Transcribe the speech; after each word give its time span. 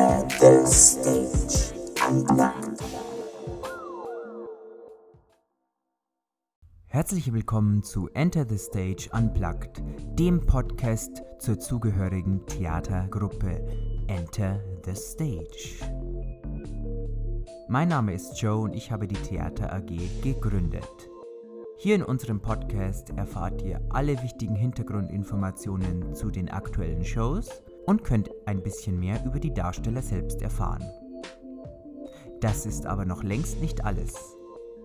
The 0.00 0.64
Stage 0.64 1.74
Unplugged. 2.08 2.82
Herzlich 6.86 7.30
willkommen 7.34 7.82
zu 7.82 8.08
Enter 8.14 8.46
the 8.48 8.56
Stage 8.56 9.10
Unplugged, 9.12 9.82
dem 10.18 10.46
Podcast 10.46 11.22
zur 11.38 11.60
zugehörigen 11.60 12.46
Theatergruppe 12.46 13.62
Enter 14.06 14.64
the 14.86 14.94
Stage. 14.94 15.84
Mein 17.68 17.88
Name 17.88 18.14
ist 18.14 18.40
Joe 18.40 18.62
und 18.62 18.72
ich 18.72 18.90
habe 18.90 19.06
die 19.06 19.16
Theater 19.16 19.70
AG 19.70 19.90
gegründet. 20.22 21.10
Hier 21.76 21.96
in 21.96 22.02
unserem 22.02 22.40
Podcast 22.40 23.10
erfahrt 23.10 23.60
ihr 23.60 23.82
alle 23.90 24.22
wichtigen 24.22 24.54
Hintergrundinformationen 24.54 26.14
zu 26.14 26.30
den 26.30 26.48
aktuellen 26.48 27.04
Shows 27.04 27.50
und 27.90 28.04
könnt 28.04 28.30
ein 28.46 28.62
bisschen 28.62 29.00
mehr 29.00 29.20
über 29.24 29.40
die 29.40 29.52
Darsteller 29.52 30.00
selbst 30.00 30.42
erfahren. 30.42 30.84
Das 32.40 32.64
ist 32.64 32.86
aber 32.86 33.04
noch 33.04 33.24
längst 33.24 33.60
nicht 33.60 33.84
alles. 33.84 34.14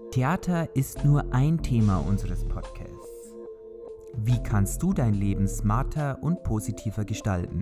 Theater 0.09 0.75
ist 0.75 1.05
nur 1.05 1.31
ein 1.31 1.61
Thema 1.61 1.99
unseres 1.99 2.43
Podcasts. 2.45 3.35
Wie 4.17 4.41
kannst 4.41 4.81
du 4.81 4.91
dein 4.91 5.13
Leben 5.13 5.47
smarter 5.47 6.17
und 6.23 6.41
positiver 6.41 7.05
gestalten? 7.05 7.61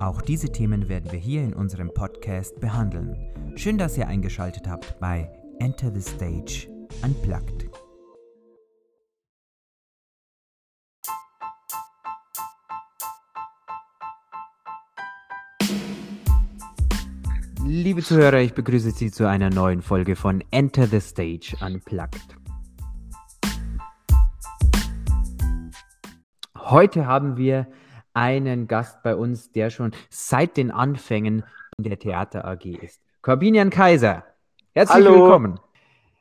Auch 0.00 0.20
diese 0.20 0.48
Themen 0.48 0.88
werden 0.88 1.12
wir 1.12 1.18
hier 1.20 1.44
in 1.44 1.54
unserem 1.54 1.94
Podcast 1.94 2.58
behandeln. 2.58 3.16
Schön, 3.54 3.78
dass 3.78 3.96
ihr 3.96 4.08
eingeschaltet 4.08 4.66
habt 4.68 4.98
bei 4.98 5.30
Enter 5.60 5.92
the 5.94 6.02
Stage 6.02 6.66
Unplugged. 7.04 7.71
Liebe 17.92 18.02
Zuhörer, 18.02 18.40
ich 18.40 18.54
begrüße 18.54 18.92
Sie 18.92 19.10
zu 19.10 19.28
einer 19.28 19.50
neuen 19.50 19.82
Folge 19.82 20.16
von 20.16 20.42
Enter 20.50 20.86
the 20.86 20.98
Stage 20.98 21.54
Unplugged. 21.60 22.22
Heute 26.56 27.04
haben 27.04 27.36
wir 27.36 27.66
einen 28.14 28.66
Gast 28.66 29.02
bei 29.02 29.14
uns, 29.14 29.52
der 29.52 29.68
schon 29.68 29.92
seit 30.08 30.56
den 30.56 30.70
Anfängen 30.70 31.44
in 31.76 31.84
der 31.84 31.98
Theater 31.98 32.46
AG 32.46 32.64
ist. 32.64 33.02
Corbinian 33.20 33.68
Kaiser, 33.68 34.24
herzlich 34.70 35.04
Hallo. 35.04 35.24
willkommen. 35.24 35.60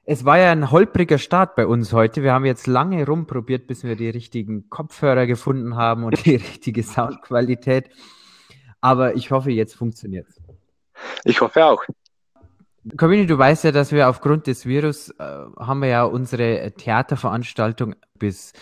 Es 0.03 0.25
war 0.25 0.39
ja 0.39 0.52
ein 0.52 0.72
holpriger 0.72 1.19
Start 1.19 1.55
bei 1.55 1.66
uns 1.66 1.94
heute. 1.94 2.22
Wir 2.22 2.33
haben 2.33 2.44
jetzt 2.44 2.67
lange 2.67 3.08
rumprobiert, 3.08 3.67
bis 3.67 3.86
wir 3.86 3.95
die 3.95 4.09
richtigen 4.09 4.69
Kopfhörer 4.69 5.25
gefunden 5.25 5.77
haben 5.77 6.03
und 6.03 6.25
die 6.25 6.36
richtige 6.36 6.83
Soundqualität. 6.83 7.89
Aber 8.81 9.16
ich 9.16 9.31
hoffe, 9.31 9.52
jetzt 9.52 9.75
funktioniert 9.75 10.27
es. 10.27 10.41
Ich 11.24 11.40
hoffe 11.42 11.66
auch. 11.66 11.84
Corbini, 12.98 13.28
du 13.28 13.38
weißt 13.38 13.66
ja, 13.66 13.72
dass 13.72 13.92
wir 13.92 14.10
aufgrund 14.10 14.48
des 14.48 14.66
Virus 14.66 15.10
äh, 15.10 15.24
haben 15.60 15.82
wir 15.82 15.90
ja 15.90 16.04
unsere 16.04 16.72
Theaterveranstaltung 16.72 17.96
bis 18.18 18.54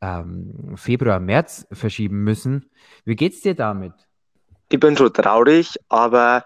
ähm, 0.00 0.76
Februar, 0.76 1.20
März 1.20 1.66
verschieben 1.72 2.24
müssen. 2.24 2.70
Wie 3.04 3.16
geht's 3.16 3.42
dir 3.42 3.54
damit? 3.54 3.92
Ich 4.68 4.80
bin 4.80 4.96
schon 4.96 5.12
traurig, 5.12 5.74
aber 5.88 6.44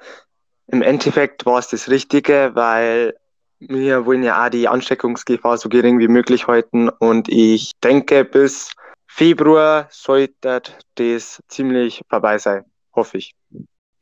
im 0.66 0.82
Endeffekt 0.82 1.46
war 1.46 1.58
es 1.58 1.68
das 1.68 1.88
Richtige, 1.88 2.50
weil 2.54 3.14
wir 3.60 4.06
wollen 4.06 4.22
ja 4.22 4.44
auch 4.44 4.50
die 4.50 4.68
Ansteckungsgefahr 4.68 5.56
so 5.56 5.68
gering 5.68 5.98
wie 5.98 6.08
möglich 6.08 6.46
halten 6.46 6.88
und 6.88 7.28
ich 7.28 7.72
denke, 7.82 8.24
bis 8.24 8.72
Februar 9.06 9.88
sollte 9.90 10.62
das 10.94 11.42
ziemlich 11.48 12.02
vorbei 12.08 12.38
sein, 12.38 12.64
hoffe 12.94 13.18
ich. 13.18 13.34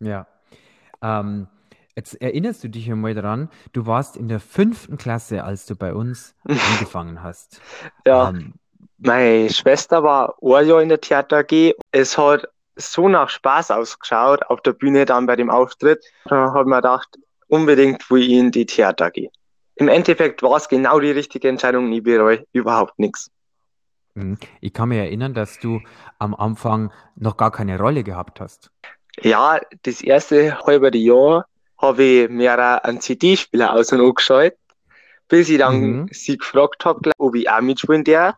Ja. 0.01 0.27
Ähm, 1.03 1.49
jetzt 1.97 2.15
erinnerst 2.15 2.65
du 2.65 2.69
dich 2.69 2.91
einmal 2.91 3.15
dran, 3.15 3.51
du 3.73 3.87
warst 3.87 4.17
in 4.17 4.29
der 4.29 4.41
fünften 4.41 4.99
Klasse, 4.99 5.45
als 5.45 5.67
du 5.67 5.77
bei 5.77 5.95
uns 5.95 6.35
angefangen 6.45 7.23
hast. 7.23 7.61
Ja, 8.07 8.31
Ähm, 8.31 8.55
meine 8.99 9.51
Schwester 9.51 10.03
war 10.03 10.35
ein 10.43 10.67
Jahr 10.67 10.83
in 10.83 10.89
der 10.89 11.01
Theater 11.01 11.39
AG. 11.39 11.75
Es 11.93 12.19
hat 12.19 12.49
so 12.77 13.09
nach 13.09 13.29
Spaß 13.29 13.71
ausgeschaut 13.71 14.43
auf 14.45 14.61
der 14.61 14.73
Bühne 14.73 15.05
dann 15.05 15.27
bei 15.27 15.37
dem 15.37 15.51
Auftritt. 15.51 16.05
Da 16.25 16.53
hat 16.53 16.67
man 16.67 16.81
gedacht, 16.81 17.19
unbedingt 17.49 18.09
will 18.11 18.23
ich 18.23 18.31
in 18.31 18.51
die 18.51 18.67
Theater 18.67 19.07
AG. 19.07 19.29
Im 19.77 19.89
Endeffekt 19.89 20.43
war 20.43 20.57
es 20.57 20.69
genau 20.69 20.99
die 20.99 21.13
richtige 21.13 21.49
Entscheidung, 21.49 21.93
ich 21.93 22.03
bereue 22.03 22.45
überhaupt 22.53 22.99
nichts. 22.99 23.31
mhm. 24.15 24.39
ich 24.61 24.73
kann 24.73 24.89
mich 24.89 24.99
erinnern, 24.99 25.35
dass 25.35 25.61
du 25.61 25.81
am 26.19 26.35
Anfang 26.35 26.93
noch 27.15 27.37
gar 27.37 27.53
keine 27.53 27.79
Rolle 27.79 28.03
gehabt 28.03 28.41
hast. 28.41 28.73
Ja, 29.23 29.61
das 29.83 30.01
erste 30.01 30.59
halbe 30.67 30.97
Jahr 30.97 31.47
habe 31.79 32.03
ich 32.03 32.29
mir 32.29 32.85
einen 32.85 33.01
CD-Spieler 33.01 33.73
aus 33.75 33.93
und 33.93 34.01
angeschaut, 34.01 34.55
bis 35.29 35.49
ich 35.49 35.59
dann 35.59 36.01
Mhm. 36.03 36.09
sie 36.11 36.37
gefragt 36.39 36.85
habe, 36.85 37.13
ob 37.19 37.35
ich 37.35 37.49
auch 37.51 37.61
mitspielen 37.61 38.05
darf. 38.05 38.37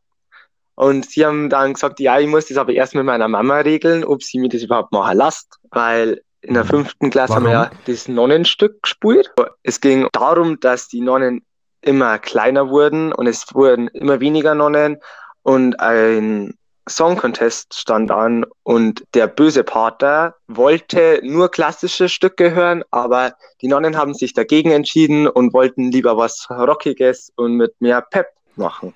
Und 0.75 1.11
sie 1.11 1.27
haben 1.27 1.51
dann 1.51 1.75
gesagt, 1.75 2.01
ja, 2.01 2.19
ich 2.19 2.27
muss 2.27 2.47
das 2.47 2.57
aber 2.57 2.73
erst 2.73 2.95
mit 2.95 3.05
meiner 3.05 3.29
Mama 3.29 3.59
regeln, 3.61 4.05
ob 4.05 4.23
sie 4.23 4.39
mir 4.39 4.49
das 4.49 4.63
überhaupt 4.63 4.93
machen 4.93 5.19
lässt, 5.19 5.59
weil 5.71 6.23
in 6.41 6.55
der 6.55 6.65
fünften 6.65 7.11
Klasse 7.11 7.37
haben 7.37 7.45
wir 7.45 7.53
ja 7.53 7.71
Warum? 7.71 7.79
das 7.85 8.09
Nonnenstück 8.09 8.83
gespielt. 8.83 9.31
Es 9.63 9.81
ging 9.81 10.09
darum, 10.13 10.59
dass 10.61 10.89
die 10.89 11.03
Nonnen 11.03 11.45
immer 11.83 12.19
kleiner 12.19 12.71
wurden 12.71 13.13
und 13.13 13.27
es 13.27 13.45
wurden 13.55 13.89
immer 13.89 14.21
weniger 14.21 14.55
Nonnen 14.55 14.99
und 15.43 15.79
ein 15.81 16.55
Song 16.91 17.17
Contest 17.17 17.75
stand 17.75 18.11
an 18.11 18.45
und 18.63 19.05
der 19.15 19.27
böse 19.27 19.65
Pater 19.65 20.35
wollte 20.49 21.21
nur 21.23 21.51
klassische 21.51 22.09
Stücke 22.09 22.55
hören, 22.55 22.83
aber 22.91 23.35
die 23.63 23.69
Nonnen 23.69 23.97
haben 23.97 24.15
sich 24.15 24.35
dagegen 24.35 24.71
entschieden 24.71 25.27
und 25.27 25.55
wollten 25.55 25.91
lieber 25.91 26.17
was 26.17 26.49
Rockiges 26.51 27.33
und 27.37 27.55
mit 27.55 27.81
mehr 27.81 28.03
Pep 28.03 28.27
machen. 28.57 28.93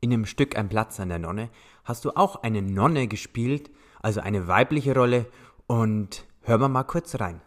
In 0.00 0.10
dem 0.10 0.26
Stück 0.26 0.56
Ein 0.56 0.68
Platz 0.68 0.98
an 0.98 1.10
der 1.10 1.18
Nonne 1.18 1.48
hast 1.84 2.04
du 2.04 2.10
auch 2.10 2.42
eine 2.42 2.62
Nonne 2.62 3.06
gespielt, 3.06 3.70
also 4.00 4.20
eine 4.20 4.48
weibliche 4.48 4.94
Rolle. 4.94 5.26
Und 5.66 6.24
hören 6.42 6.60
wir 6.60 6.68
mal 6.68 6.82
kurz 6.82 7.20
rein. 7.20 7.40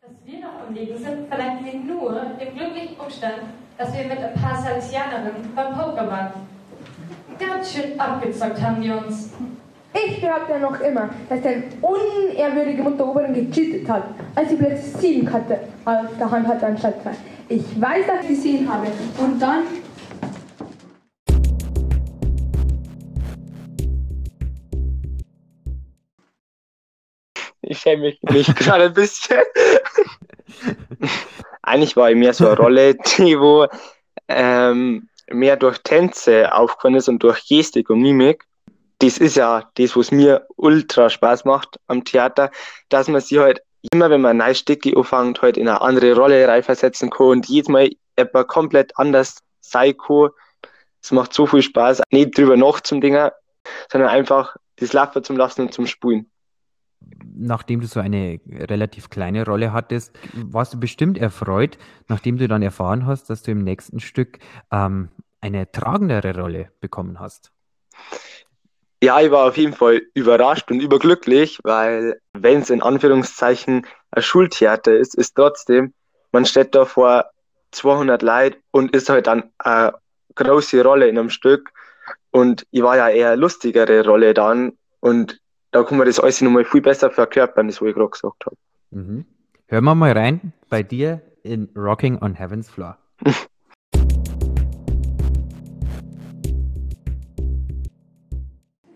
Dass 0.00 0.24
wir 0.24 0.40
noch 0.40 0.66
am 0.66 0.74
Leben 0.74 0.96
sind, 0.96 1.28
verdanken 1.28 1.64
wir 1.66 1.74
nur 1.74 2.14
dem 2.40 2.56
glücklichen 2.56 2.85
Umstand, 3.06 3.34
dass 3.78 3.96
wir 3.96 4.04
mit 4.04 4.18
ein 4.18 4.34
paar 4.34 4.60
Salesianerinnen 4.60 5.54
beim 5.54 5.74
Poker 5.74 6.08
waren. 6.08 6.32
Ganz 7.38 7.72
schön 7.72 7.98
abgezockt 8.00 8.60
haben 8.60 8.82
die 8.82 8.90
uns. 8.90 9.30
Ich 9.94 10.20
behaupte 10.20 10.52
ja 10.52 10.58
noch 10.58 10.80
immer, 10.80 11.10
dass 11.28 11.40
der 11.40 11.62
unehrwürdige 11.80 12.82
Mutteroberin 12.82 13.32
gecheatet 13.32 13.88
hat, 13.88 14.04
als 14.34 14.50
sie 14.50 14.56
Plätze 14.56 14.98
7 14.98 15.32
hatte, 15.32 15.60
auf 15.84 16.18
der 16.18 16.30
Hand 16.30 16.48
hatte 16.48 16.66
anstatt 16.66 17.00
2. 17.02 17.10
Ich 17.48 17.80
weiß, 17.80 18.06
dass 18.06 18.22
ich 18.22 18.28
gesehen 18.28 18.68
habe. 18.70 18.88
Und 19.18 19.40
dann 19.40 19.62
Ich 27.68 27.78
schäme 27.80 28.02
mich, 28.02 28.20
mich 28.22 28.46
gerade 28.54 28.84
ein 28.84 28.94
bisschen. 28.94 29.38
Eigentlich 31.66 31.96
war 31.96 32.10
ich 32.10 32.16
mehr 32.16 32.32
so 32.32 32.46
eine 32.46 32.56
Rolle, 32.64 32.94
die 32.94 33.38
wo 33.38 33.66
ähm, 34.28 35.08
mehr 35.30 35.56
durch 35.56 35.78
Tänze 35.78 36.52
aufgefallen 36.54 36.94
ist 36.94 37.08
und 37.08 37.22
durch 37.22 37.46
Gestik 37.46 37.90
und 37.90 38.00
Mimik. 38.00 38.44
Das 39.00 39.18
ist 39.18 39.36
ja 39.36 39.68
das, 39.74 39.96
was 39.96 40.10
mir 40.10 40.46
ultra 40.56 41.10
Spaß 41.10 41.44
macht 41.44 41.78
am 41.86 42.04
Theater, 42.04 42.50
dass 42.88 43.08
man 43.08 43.20
sich 43.20 43.38
halt 43.38 43.60
immer, 43.92 44.08
wenn 44.08 44.22
man 44.22 44.32
ein 44.40 44.46
neues 44.46 44.60
Stück 44.60 44.86
anfängt, 44.86 45.42
halt 45.42 45.56
in 45.58 45.68
eine 45.68 45.82
andere 45.82 46.14
Rolle 46.14 46.48
reinversetzen 46.48 47.10
kann 47.10 47.26
und 47.26 47.48
jedes 47.48 47.68
Mal 47.68 47.90
etwas 48.14 48.46
komplett 48.46 48.96
anders 48.96 49.42
sein 49.60 49.96
kann. 49.96 50.30
Es 51.02 51.12
macht 51.12 51.34
so 51.34 51.46
viel 51.46 51.62
Spaß, 51.62 52.02
nicht 52.10 52.38
drüber 52.38 52.56
nach 52.56 52.80
zum 52.80 53.00
Dinger, 53.00 53.32
sondern 53.90 54.08
einfach 54.10 54.56
das 54.76 54.92
Laufen 54.92 55.22
zum 55.22 55.36
Lassen 55.36 55.62
und 55.62 55.74
zum 55.74 55.86
Spulen. 55.86 56.30
Nachdem 57.34 57.80
du 57.80 57.86
so 57.86 58.00
eine 58.00 58.40
relativ 58.48 59.10
kleine 59.10 59.44
Rolle 59.44 59.72
hattest, 59.72 60.18
warst 60.32 60.74
du 60.74 60.80
bestimmt 60.80 61.18
erfreut, 61.18 61.78
nachdem 62.08 62.38
du 62.38 62.48
dann 62.48 62.62
erfahren 62.62 63.06
hast, 63.06 63.30
dass 63.30 63.42
du 63.42 63.50
im 63.50 63.62
nächsten 63.62 64.00
Stück 64.00 64.38
ähm, 64.70 65.08
eine 65.40 65.70
tragendere 65.70 66.38
Rolle 66.38 66.70
bekommen 66.80 67.20
hast. 67.20 67.52
Ja, 69.02 69.20
ich 69.20 69.30
war 69.30 69.46
auf 69.46 69.56
jeden 69.56 69.74
Fall 69.74 70.02
überrascht 70.14 70.70
und 70.70 70.80
überglücklich, 70.80 71.60
weil 71.62 72.18
wenn 72.32 72.60
es 72.60 72.70
in 72.70 72.82
Anführungszeichen 72.82 73.86
ein 74.10 74.22
Schultheater 74.22 74.96
ist, 74.96 75.14
ist 75.14 75.34
trotzdem, 75.34 75.92
man 76.32 76.46
steht 76.46 76.74
da 76.74 76.86
vor 76.86 77.26
200 77.72 78.22
Leuten 78.22 78.56
und 78.70 78.96
ist 78.96 79.10
halt 79.10 79.26
dann 79.26 79.52
eine 79.58 79.92
große 80.34 80.82
Rolle 80.82 81.08
in 81.08 81.18
einem 81.18 81.30
Stück 81.30 81.70
und 82.30 82.66
ich 82.70 82.82
war 82.82 82.96
ja 82.96 83.08
eher 83.08 83.36
lustigere 83.36 84.04
Rolle 84.04 84.34
dann 84.34 84.72
und 85.00 85.40
da 85.76 85.82
kann 85.82 85.98
man 85.98 86.06
das 86.06 86.18
alles 86.18 86.40
nochmal 86.40 86.64
viel 86.64 86.80
besser 86.80 87.10
verkörpern, 87.10 87.66
das 87.66 87.82
was 87.82 87.88
ich 87.88 87.94
gerade 87.94 88.08
gesagt 88.08 88.46
habe. 88.46 88.56
Mhm. 88.92 89.26
Hören 89.66 89.84
wir 89.84 89.94
mal 89.94 90.12
rein 90.12 90.54
bei 90.70 90.82
dir 90.82 91.20
in 91.42 91.68
Rocking 91.76 92.16
on 92.22 92.34
Heaven's 92.34 92.70
Floor. 92.70 92.96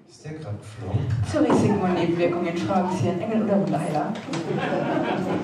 Ist 0.09 0.25
der 0.25 0.33
gerade 0.33 0.57
Zur 1.31 1.43
Risiken 1.43 1.81
und 1.83 1.95
Nebenwirkungen 1.95 2.57
fragen 2.57 2.97
Sie 2.97 3.11
einen 3.11 3.21
Engel 3.21 3.43
oder 3.43 3.61
Wunderheiler. 3.61 4.15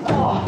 Oh. 0.09 0.41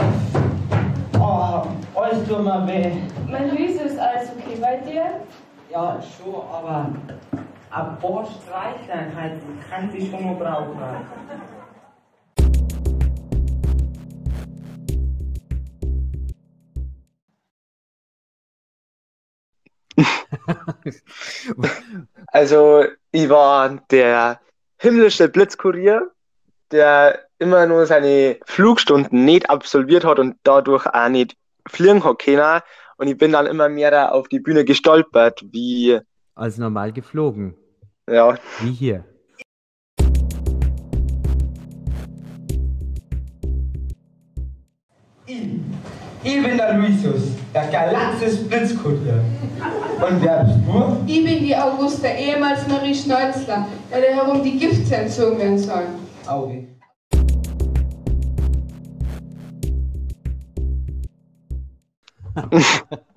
Oh, 1.20 1.68
alles 2.00 2.28
tut 2.28 2.44
mir 2.44 2.66
weh. 2.66 2.92
Mein 3.30 3.50
Luise 3.50 3.84
ist 3.84 4.00
alles 4.00 4.30
okay 4.30 4.58
bei 4.60 4.78
dir? 4.78 5.22
Ja, 5.70 6.02
schon, 6.02 6.34
aber 6.34 6.94
ein 7.72 8.00
paar 8.00 8.26
Streichleinheiten 8.26 9.60
kann 9.70 9.92
sie 9.92 10.10
schon 10.10 10.26
mal 10.26 10.36
brauchen. 10.36 10.80
Also, 22.28 22.86
ich 23.12 23.28
war 23.30 23.70
der 23.90 24.40
himmlische 24.78 25.30
Blitzkurier, 25.30 26.12
der 26.72 27.26
immer 27.40 27.66
nur 27.66 27.86
seine 27.88 28.38
Flugstunden 28.46 29.26
nicht 29.26 29.50
absolviert 29.50 30.06
hat 30.06 30.20
und 30.20 30.38
dadurch 30.44 30.86
auch 30.86 31.10
nicht 31.10 31.36
fliegen 31.68 32.04
hat 32.04 32.20
können. 32.20 32.62
Und 32.98 33.08
ich 33.08 33.18
bin 33.18 33.32
dann 33.32 33.48
immer 33.48 33.68
mehr 33.68 34.14
auf 34.14 34.28
die 34.28 34.40
Bühne 34.40 34.64
gestolpert, 34.64 35.44
wie, 35.52 36.00
Als 36.40 36.58
normal 36.58 36.94
geflogen. 36.94 37.54
ja, 38.10 38.34
Wie 38.62 38.72
hier. 38.72 39.04
Ich, 45.26 45.42
ich 46.24 46.42
bin 46.42 46.56
der 46.56 46.76
Luisus, 46.76 47.34
der 47.54 47.68
Galaxis 47.68 48.48
Blitzkurier. 48.48 49.22
Und 50.00 50.24
wer 50.24 50.46
bist 50.46 50.60
du? 50.66 51.04
Ich 51.08 51.26
bin 51.26 51.44
die 51.44 51.58
Augusta, 51.58 52.08
ehemals 52.08 52.66
Marie 52.70 52.96
Schneuzler, 52.96 53.68
der 53.92 54.16
herum 54.16 54.42
die 54.42 54.58
Gifte 54.58 54.96
entzogen 54.96 55.40
werden 55.40 55.58
sollen. 55.58 56.00
Auge. 56.26 56.70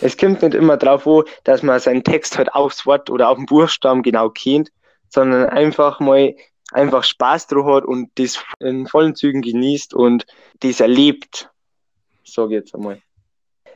es 0.00 0.16
kommt 0.16 0.42
nicht 0.42 0.54
immer 0.54 0.76
drauf 0.76 1.06
an, 1.06 1.24
dass 1.44 1.62
man 1.62 1.80
seinen 1.80 2.04
Text 2.04 2.38
halt 2.38 2.52
aufs 2.52 2.86
Wort 2.86 3.10
oder 3.10 3.28
auf 3.28 3.36
den 3.36 3.46
Buchstaben 3.46 4.02
genau 4.02 4.30
kennt, 4.30 4.70
sondern 5.08 5.46
einfach 5.46 6.00
mal 6.00 6.34
einfach 6.72 7.04
Spaß 7.04 7.46
drauf 7.46 7.66
hat 7.66 7.84
und 7.84 8.10
das 8.16 8.42
in 8.60 8.86
vollen 8.86 9.14
Zügen 9.14 9.42
genießt 9.42 9.94
und 9.94 10.26
das 10.60 10.80
erlebt, 10.80 11.50
sage 12.24 12.56
jetzt 12.56 12.74
einmal. 12.74 13.00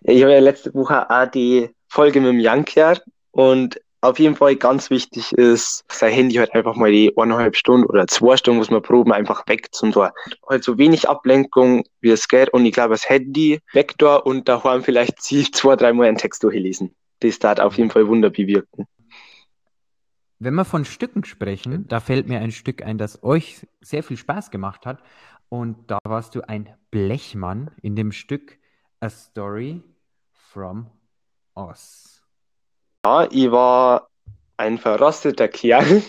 Ich 0.03 0.23
habe 0.23 0.33
ja 0.33 0.41
letzte 0.41 0.75
Woche 0.75 1.09
auch 1.09 1.27
die 1.27 1.71
Folge 1.89 2.21
mit 2.21 2.31
dem 2.31 2.41
Jan 2.41 2.65
gehört 2.65 3.03
und 3.31 3.81
auf 4.03 4.19
jeden 4.19 4.37
Fall 4.37 4.57
ganz 4.57 4.91
wichtig 4.91 5.33
ist, 5.33 5.85
sein 5.89 6.13
Handy 6.13 6.35
halt 6.35 6.53
einfach 6.55 6.75
mal 6.75 6.91
die 6.91 7.17
eineinhalb 7.17 7.57
Stunden 7.57 7.87
oder 7.87 8.07
zwei 8.09 8.37
Stunden, 8.37 8.59
muss 8.59 8.71
man 8.71 8.83
proben, 8.83 9.13
einfach 9.13 9.47
weg 9.47 9.69
zum 9.73 9.93
Tor. 9.93 10.13
Halt 10.49 10.65
so 10.65 10.77
wenig 10.77 11.09
Ablenkung, 11.09 11.85
wie 12.01 12.11
es 12.11 12.29
geht 12.29 12.51
und 12.51 12.67
ich 12.67 12.73
glaube, 12.73 12.95
das 12.95 13.09
Handy 13.09 13.61
weg 13.73 13.95
da 13.99 14.17
und 14.17 14.49
daheim 14.49 14.83
vielleicht 14.83 15.23
sie 15.23 15.51
zwei, 15.51 15.77
dreimal 15.77 16.09
einen 16.09 16.19
Text 16.19 16.43
durchlesen. 16.43 16.95
Das 17.21 17.39
darf 17.39 17.61
auf 17.61 17.79
jeden 17.79 17.91
Fall 17.91 18.09
Wunder 18.09 18.31
bewirken. 18.31 18.87
Wenn 20.41 20.55
wir 20.55 20.65
von 20.65 20.85
Stücken 20.85 21.23
sprechen, 21.25 21.87
da 21.87 22.01
fällt 22.01 22.27
mir 22.27 22.41
ein 22.41 22.51
Stück 22.51 22.83
ein, 22.83 22.99
das 22.99 23.23
euch 23.23 23.65
sehr 23.81 24.03
viel 24.03 24.17
Spaß 24.17 24.51
gemacht 24.51 24.85
hat. 24.87 25.01
Und 25.49 25.89
da 25.89 25.99
warst 26.05 26.35
du 26.35 26.41
ein 26.49 26.75
Blechmann 26.91 27.71
in 27.81 27.95
dem 27.95 28.11
Stück 28.11 28.59
A 28.99 29.09
Story 29.09 29.83
from 30.33 30.91
Oz. 31.55 32.12
Ja, 33.05 33.27
ich 33.33 33.51
war 33.51 34.11
ein 34.57 34.79
verrosteter 34.79 35.49
Kerl 35.49 36.05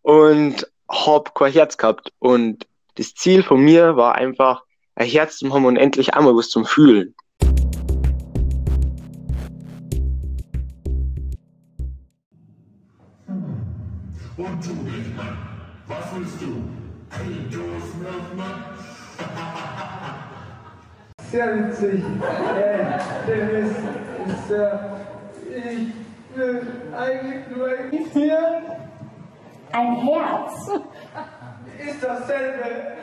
und 0.00 0.66
hab 0.88 1.34
kein 1.34 1.52
Herz 1.52 1.76
gehabt. 1.76 2.14
Und 2.18 2.66
das 2.94 3.12
Ziel 3.14 3.42
von 3.42 3.60
mir 3.60 3.94
war 3.94 4.14
einfach, 4.14 4.64
ein 4.94 5.06
Herz 5.06 5.36
zu 5.36 5.52
haben 5.52 5.66
und 5.66 5.76
endlich 5.76 6.14
einmal 6.14 6.34
was 6.34 6.48
zum 6.48 6.64
Fühlen. 6.64 7.14
Und 14.38 14.64
du, 14.64 14.70
was 15.88 16.16
willst 16.16 16.40
du? 16.40 16.64
Pintos 17.10 17.94
Milchmann? 18.00 18.64
Sehr 21.30 21.68
witzig. 21.68 22.02
Äh, 22.56 22.98
Dennis, 23.26 23.76
ist, 24.26 24.50
äh, 24.50 24.56
will 24.56 24.91
eigentlich 26.96 27.56
nur 27.56 27.68
hier. 28.12 28.62
Ein 29.72 29.96
Herz. 29.96 30.70
Ist 31.78 32.02
dasselbe. 32.02 32.96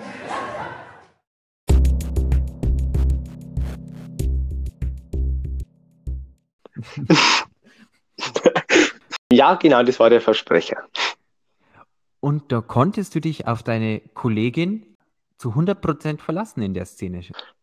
Ja, 9.31 9.55
genau, 9.55 9.83
das 9.83 9.99
war 9.99 10.09
der 10.09 10.21
Versprecher. 10.21 10.77
Und 12.19 12.51
da 12.51 12.61
konntest 12.61 13.13
du 13.13 13.21
dich 13.21 13.47
auf 13.47 13.61
deine 13.61 14.01
Kollegin 14.15 14.97
zu 15.37 15.51
100% 15.51 16.19
verlassen 16.19 16.63
in 16.63 16.73
der 16.73 16.85
Szene. 16.85 17.21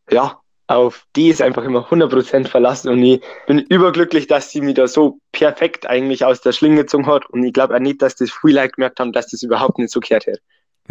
Ja, 0.09 0.41
auf 0.69 1.07
die 1.15 1.29
ist 1.29 1.43
einfach 1.43 1.63
immer 1.63 1.89
100% 1.89 2.49
verlassen 2.49 2.89
und 2.89 3.03
ich 3.03 3.23
bin 3.47 3.61
überglücklich, 3.61 4.27
dass 4.27 4.51
sie 4.51 4.61
mich 4.61 4.75
da 4.75 4.89
so 4.89 5.19
perfekt 5.33 5.87
eigentlich 5.87 6.25
aus 6.25 6.41
der 6.41 6.53
Schlinge 6.53 6.83
gezogen 6.83 7.07
hat 7.07 7.29
und 7.31 7.45
ich 7.45 7.53
glaube 7.53 7.75
auch 7.75 7.81
nicht, 7.81 8.03
dass 8.03 8.17
das 8.17 8.33
viele 8.33 8.69
gemerkt 8.69 8.99
haben, 8.99 9.13
dass 9.13 9.29
das 9.29 9.43
überhaupt 9.43 9.79
nicht 9.79 9.93
so 9.93 10.01
gehört 10.01 10.27
hätte. 10.27 10.41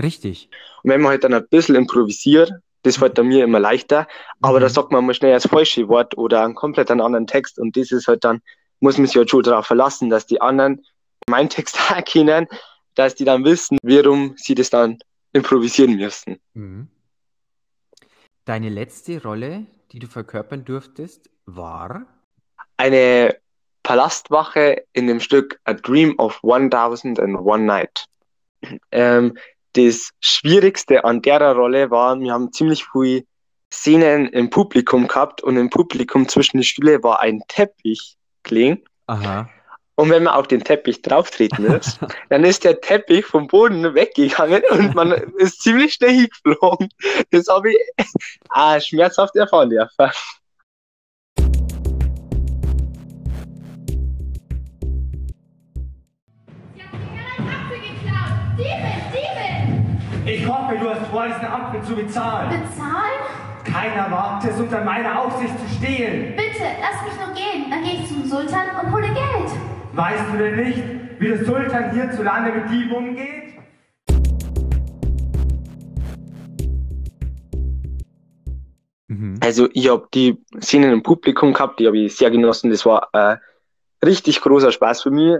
Richtig. 0.01 0.49
Und 0.83 0.91
wenn 0.91 1.01
man 1.01 1.11
halt 1.11 1.23
dann 1.23 1.33
ein 1.33 1.47
bisschen 1.49 1.75
improvisiert, 1.75 2.51
das 2.83 2.97
fällt 2.97 3.17
dann 3.17 3.27
mir 3.27 3.43
immer 3.43 3.59
leichter, 3.59 4.07
aber 4.41 4.59
da 4.59 4.69
sagt 4.69 4.91
man 4.91 5.05
mal 5.05 5.13
schnell 5.13 5.33
das 5.33 5.47
falsche 5.47 5.87
Wort 5.89 6.17
oder 6.17 6.43
einen 6.43 6.55
komplett 6.55 6.89
anderen 6.91 7.27
Text 7.27 7.59
und 7.59 7.75
das 7.75 7.91
ist 7.91 8.07
halt 8.07 8.23
dann, 8.23 8.41
muss 8.79 8.97
man 8.97 9.07
sich 9.07 9.17
halt 9.17 9.29
schon 9.29 9.43
darauf 9.43 9.65
verlassen, 9.65 10.09
dass 10.09 10.25
die 10.25 10.39
anderen 10.39 10.85
meinen 11.27 11.49
Text 11.49 11.77
auch 11.91 12.03
kennen, 12.05 12.47
dass 12.93 13.15
die 13.15 13.25
dann 13.25 13.43
wissen, 13.43 13.77
warum 13.81 14.35
sie 14.37 14.55
das 14.55 14.69
dann 14.69 14.99
improvisieren 15.33 15.95
müssen. 15.95 16.39
Mhm. 16.53 16.87
Deine 18.45 18.69
letzte 18.69 19.23
Rolle, 19.23 19.65
die 19.91 19.97
du 19.97 20.05
verkörpern 20.05 20.63
durftest, 20.65 21.31
war? 21.47 22.05
Eine 22.77 23.35
Palastwache 23.81 24.85
in 24.93 25.07
dem 25.07 25.19
Stück 25.19 25.59
A 25.63 25.73
Dream 25.73 26.13
of 26.19 26.43
1001 26.43 27.65
Night. 27.65 28.05
Ähm, 28.91 29.37
das 29.73 30.11
Schwierigste 30.19 31.03
an 31.03 31.23
der 31.23 31.53
Rolle 31.53 31.89
war, 31.89 32.19
wir 32.19 32.33
haben 32.33 32.53
ziemlich 32.53 32.85
viele 32.85 33.25
Szenen 33.73 34.27
im 34.27 34.51
Publikum 34.51 35.07
gehabt 35.07 35.41
und 35.41 35.57
im 35.57 35.71
Publikum 35.71 36.27
zwischen 36.27 36.57
den 36.57 36.63
Stühle 36.63 37.01
war 37.03 37.21
ein 37.21 37.41
Teppich 37.47 38.15
gelegen. 38.43 38.83
Aha. 39.07 39.49
Und 39.95 40.09
wenn 40.09 40.23
man 40.23 40.33
auf 40.33 40.47
den 40.47 40.61
Teppich 40.61 41.01
drauftreten 41.01 41.65
ist, 41.65 41.99
dann 42.29 42.43
ist 42.43 42.63
der 42.63 42.81
Teppich 42.81 43.25
vom 43.25 43.47
Boden 43.47 43.95
weggegangen 43.95 44.61
und 44.71 44.93
man 44.93 45.11
ist 45.37 45.61
ziemlich 45.61 45.93
schnell 45.93 46.11
hingeflogen. 46.11 46.89
Das 47.31 47.47
habe 47.47 47.71
ich 47.71 47.77
ah, 48.49 48.79
schmerzhaft 48.79 49.35
erfahren 49.35 49.69
dürfen. 49.69 50.11
Ich 60.27 60.47
hoffe, 60.47 60.75
du 60.79 60.89
hast 60.89 61.05
vor, 61.11 61.27
diesen 61.27 61.45
Apfel 61.45 61.83
zu 61.83 61.95
bezahlen. 61.95 62.49
Bezahlen? 62.49 63.21
Keiner 63.63 64.11
wagt 64.11 64.45
es, 64.45 64.59
unter 64.59 64.83
meiner 64.83 65.21
Aufsicht 65.21 65.53
zu 65.59 65.75
stehlen. 65.75 66.35
Bitte, 66.35 66.65
lass 66.81 67.03
mich 67.03 67.13
nur 67.23 67.33
gehen. 67.35 67.69
Dann 67.69 67.83
gehe 67.83 68.01
ich 68.01 68.07
zum 68.07 68.25
Sultan 68.25 68.69
und 68.81 68.91
hole 68.91 69.07
Geld. 69.07 69.74
Weißt 69.95 70.33
du 70.33 70.37
denn 70.37 70.55
nicht, 70.57 70.83
wie 71.19 71.27
der 71.29 71.45
Sultan 71.45 71.93
hierzulande 71.93 72.51
mit 72.51 72.69
Dieben 72.69 72.91
umgeht? 72.91 73.53
Mhm. 79.07 79.39
Also 79.41 79.69
ich 79.71 79.87
habe 79.87 80.05
die 80.13 80.37
Szenen 80.61 80.91
im 80.91 81.01
Publikum 81.01 81.53
gehabt, 81.53 81.79
die 81.79 81.87
habe 81.87 81.97
ich 81.97 82.13
sehr 82.13 82.29
genossen. 82.29 82.71
Das 82.71 82.85
war 82.85 83.07
ein 83.13 83.39
richtig 84.03 84.41
großer 84.41 84.73
Spaß 84.73 85.03
für 85.03 85.11
mich. 85.11 85.37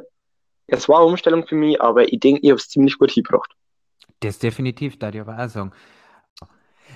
Es 0.67 0.87
war 0.87 0.99
eine 0.99 1.07
Umstellung 1.07 1.45
für 1.45 1.55
mich, 1.55 1.81
aber 1.81 2.07
ich 2.09 2.21
denke, 2.21 2.39
ich 2.41 2.49
habe 2.49 2.57
es 2.57 2.69
ziemlich 2.69 2.97
gut 2.97 3.11
hingebracht. 3.11 3.53
Das 4.21 4.39
definitiv, 4.39 4.97
da 4.97 5.09
ich 5.09 5.19
aber 5.19 5.37
auch 5.37 5.49
sagen. 5.49 5.73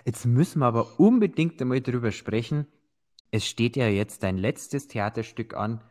Jetzt 0.05 0.25
müssen 0.25 0.59
wir 0.59 0.67
aber 0.67 0.97
unbedingt 0.97 1.61
einmal 1.61 1.81
drüber 1.81 2.13
sprechen. 2.13 2.67
Es 3.31 3.45
steht 3.45 3.75
ja 3.75 3.89
jetzt 3.89 4.23
dein 4.23 4.37
letztes 4.37 4.87
Theaterstück 4.87 5.55
an. 5.57 5.81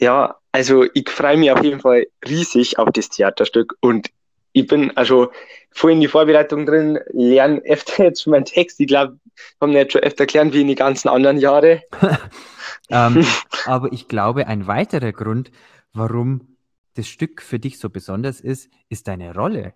Ja, 0.00 0.36
also 0.50 0.86
ich 0.94 1.08
freue 1.10 1.36
mich 1.36 1.50
auf 1.50 1.62
jeden 1.62 1.80
Fall 1.80 2.06
riesig 2.26 2.78
auf 2.78 2.88
das 2.92 3.10
Theaterstück 3.10 3.76
und 3.80 4.10
ich 4.52 4.66
bin 4.66 4.96
also 4.96 5.30
voll 5.70 5.92
in 5.92 6.00
die 6.00 6.08
Vorbereitung 6.08 6.66
drin, 6.66 6.98
lerne 7.12 7.60
öfter 7.64 8.04
jetzt 8.04 8.22
schon 8.22 8.32
meinen 8.32 8.46
Text. 8.46 8.80
Ich 8.80 8.88
glaube, 8.88 9.18
haben 9.60 9.72
nicht 9.72 9.92
schon 9.92 10.02
öfter 10.02 10.26
gelernt 10.26 10.54
wie 10.54 10.62
in 10.62 10.68
die 10.68 10.74
ganzen 10.74 11.08
anderen 11.08 11.38
Jahre. 11.38 11.82
ähm, 12.90 13.24
aber 13.66 13.92
ich 13.92 14.08
glaube, 14.08 14.46
ein 14.46 14.66
weiterer 14.66 15.12
Grund, 15.12 15.52
warum 15.92 16.56
das 16.94 17.06
Stück 17.06 17.42
für 17.42 17.58
dich 17.58 17.78
so 17.78 17.90
besonders 17.90 18.40
ist, 18.40 18.70
ist 18.88 19.06
deine 19.06 19.34
Rolle. 19.34 19.74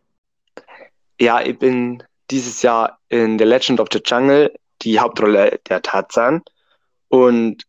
Ja, 1.21 1.41
ich 1.43 1.59
bin 1.59 2.03
dieses 2.31 2.63
Jahr 2.63 2.99
in 3.11 3.39
The 3.39 3.45
Legend 3.45 3.79
of 3.79 3.89
the 3.93 4.01
Jungle 4.05 4.53
die 4.83 4.99
Hauptrolle 4.99 5.61
der 5.69 5.83
Tarzan 5.83 6.43
und 7.09 7.65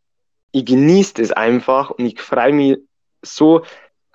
ich 0.55 0.65
genieße 0.65 1.21
es 1.21 1.31
einfach 1.33 1.89
und 1.89 2.05
ich 2.05 2.21
freue 2.21 2.53
mich 2.53 2.77
so. 3.21 3.63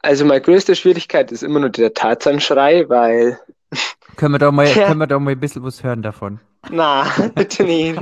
Also 0.02 0.25
meine 0.25 0.40
größte 0.40 0.75
Schwierigkeit 0.75 1.30
ist 1.30 1.42
immer 1.42 1.61
nur 1.61 1.68
der 1.68 1.92
Tarzan-Schrei, 1.92 2.88
weil 2.88 3.38
Können 4.16 4.32
wir 4.35 4.38
da 4.38 4.50
mal, 4.50 4.66
Ja. 4.66 4.87
können 4.87 5.00
wir 5.00 5.06
da 5.06 5.18
mal 5.18 5.32
ein 5.32 5.40
bisschen 5.40 5.62
was 5.62 5.82
hören 5.82 6.00
davon? 6.00 6.40
Na, 6.70 7.04
bitte 7.35 7.64
nicht. 7.64 8.00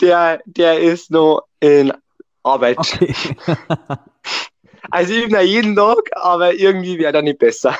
der, 0.00 0.40
der 0.44 0.80
ist 0.80 1.10
noch 1.12 1.42
in 1.60 1.92
Arbeit. 2.42 2.78
Okay. 2.78 3.14
Also 4.92 5.12
ich 5.12 5.26
übe 5.26 5.40
jeden 5.42 5.76
Tag, 5.76 6.10
aber 6.16 6.54
irgendwie 6.54 6.98
wäre 6.98 7.12
er 7.12 7.22
nicht 7.22 7.38
besser. 7.38 7.76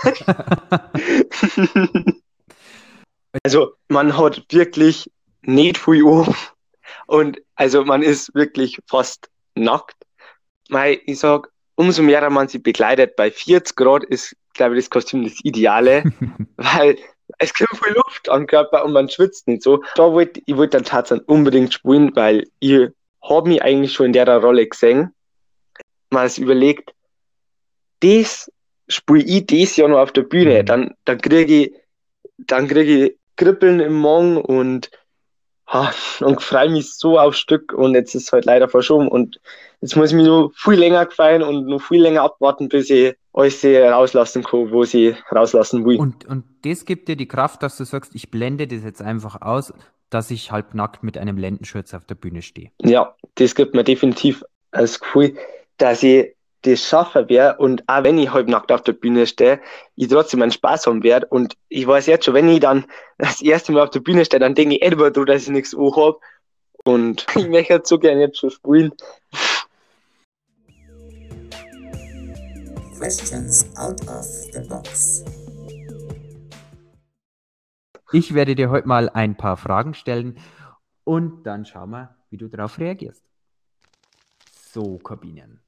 also 3.42 3.72
man 3.88 4.16
hat 4.16 4.44
wirklich 4.50 5.10
nicht 5.42 5.78
viel 5.78 6.06
an 6.06 6.32
und 7.10 7.42
also 7.56 7.84
man 7.84 8.02
ist 8.02 8.32
wirklich 8.36 8.78
fast 8.86 9.28
nackt. 9.56 9.96
Mei, 10.68 11.00
ich 11.06 11.18
sag, 11.18 11.50
umso 11.74 12.02
mehr 12.02 12.30
man 12.30 12.46
sich 12.46 12.62
bekleidet, 12.62 13.16
bei 13.16 13.32
40 13.32 13.74
Grad 13.74 14.04
ist, 14.04 14.36
glaube 14.54 14.76
ich, 14.78 14.84
das 14.84 14.90
Kostüm 14.90 15.24
das 15.24 15.44
Ideale, 15.44 16.04
weil 16.56 16.96
es 17.38 17.52
kommt 17.52 17.82
viel 17.82 17.94
Luft 17.94 18.28
am 18.28 18.46
Körper 18.46 18.84
und 18.84 18.92
man 18.92 19.08
schwitzt 19.08 19.48
nicht 19.48 19.64
so. 19.64 19.82
Da 19.96 20.12
wollte 20.12 20.40
ich 20.46 20.56
wollte 20.56 20.76
dann 20.76 20.84
Tarzan 20.84 21.18
unbedingt 21.20 21.74
spielen, 21.74 22.14
weil 22.14 22.46
ich 22.60 22.88
habe 23.20 23.48
mich 23.48 23.60
eigentlich 23.60 23.92
schon 23.92 24.06
in 24.06 24.12
der 24.12 24.28
Rolle 24.28 24.68
gesehen. 24.68 25.12
Mal 26.10 26.26
es 26.26 26.38
überlegt, 26.38 26.94
das 27.98 28.52
spiele 28.86 29.24
ich 29.24 29.46
das 29.46 29.76
Jahr 29.76 29.88
noch 29.88 29.98
auf 29.98 30.12
der 30.12 30.22
Bühne, 30.22 30.62
dann, 30.62 30.94
dann 31.04 31.20
kriege 31.20 31.62
ich, 31.62 31.72
dann 32.38 32.68
kriege 32.68 33.06
ich 33.06 33.16
Kribbeln 33.34 33.80
im 33.80 34.00
Magen 34.00 34.36
und, 34.36 34.92
ha, 35.70 35.92
und 36.20 36.42
freue 36.42 36.68
mich 36.68 36.94
so 36.94 37.18
aufs 37.18 37.38
Stück 37.38 37.72
und 37.72 37.94
jetzt 37.94 38.14
ist 38.14 38.24
es 38.24 38.32
halt 38.32 38.44
leider 38.44 38.68
verschoben 38.68 39.08
und 39.08 39.40
jetzt 39.80 39.96
muss 39.96 40.10
ich 40.10 40.16
mich 40.16 40.26
nur 40.26 40.52
viel 40.54 40.74
länger 40.74 41.06
gefallen 41.06 41.42
und 41.42 41.66
noch 41.66 41.80
viel 41.80 42.02
länger 42.02 42.22
abwarten, 42.22 42.68
bis 42.68 42.90
ich 42.90 43.14
euch 43.32 43.58
sie 43.58 43.76
rauslassen 43.76 44.42
kann, 44.42 44.70
wo 44.72 44.84
sie 44.84 45.14
rauslassen 45.30 45.84
will. 45.84 45.98
Und, 45.98 46.26
und 46.26 46.44
das 46.64 46.84
gibt 46.84 47.08
dir 47.08 47.16
die 47.16 47.28
Kraft, 47.28 47.62
dass 47.62 47.76
du 47.76 47.84
sagst, 47.84 48.14
ich 48.14 48.30
blende 48.30 48.66
das 48.66 48.82
jetzt 48.82 49.00
einfach 49.00 49.40
aus, 49.40 49.72
dass 50.10 50.30
ich 50.32 50.50
halbnackt 50.50 51.04
mit 51.04 51.16
einem 51.16 51.38
Lendenschurz 51.38 51.94
auf 51.94 52.04
der 52.04 52.16
Bühne 52.16 52.42
stehe. 52.42 52.72
Ja, 52.82 53.14
das 53.36 53.54
gibt 53.54 53.74
mir 53.74 53.84
definitiv 53.84 54.44
das 54.72 54.98
Gefühl, 54.98 55.36
dass 55.78 56.02
ich 56.02 56.34
das 56.62 56.80
schaffen 56.86 57.28
werde 57.28 57.58
und 57.58 57.88
auch 57.88 58.04
wenn 58.04 58.18
ich 58.18 58.32
halbnackt 58.32 58.70
auf 58.70 58.82
der 58.82 58.92
Bühne 58.92 59.26
stehe, 59.26 59.60
ich 59.96 60.08
trotzdem 60.08 60.42
einen 60.42 60.52
Spaß 60.52 60.86
haben 60.86 61.02
werde 61.02 61.26
und 61.26 61.56
ich 61.68 61.86
weiß 61.86 62.06
jetzt 62.06 62.24
schon, 62.24 62.34
wenn 62.34 62.48
ich 62.48 62.60
dann 62.60 62.84
das 63.18 63.40
erste 63.40 63.72
Mal 63.72 63.82
auf 63.82 63.90
der 63.90 64.00
Bühne 64.00 64.24
stehe, 64.24 64.40
dann 64.40 64.54
denke 64.54 64.76
ich 64.76 64.82
etwa 64.82 65.10
drüber, 65.10 65.32
dass 65.32 65.42
ich 65.42 65.48
nichts 65.48 65.74
habe 65.74 66.18
und 66.84 67.26
ich 67.34 67.48
möchte 67.48 67.74
jetzt 67.74 67.88
so 67.88 67.98
gerne 67.98 68.20
jetzt 68.20 68.38
schon 68.38 68.50
spielen. 68.50 68.92
Questions 72.98 73.64
out 73.76 74.00
of 74.08 74.26
the 74.52 74.60
box. 74.68 75.24
Ich 78.12 78.34
werde 78.34 78.54
dir 78.54 78.70
heute 78.70 78.88
mal 78.88 79.08
ein 79.08 79.36
paar 79.36 79.56
Fragen 79.56 79.94
stellen 79.94 80.38
und 81.04 81.44
dann 81.44 81.64
schauen 81.64 81.90
wir, 81.90 82.16
wie 82.28 82.36
du 82.36 82.48
darauf 82.48 82.78
reagierst. 82.78 83.22
So, 84.72 84.98
Kabinen. 84.98 85.60